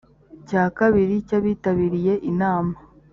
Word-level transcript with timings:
cya 0.47 0.63
kabiri 0.77 1.15
cy 1.27 1.35
abitabiriye 1.37 2.13
inama 2.31 2.75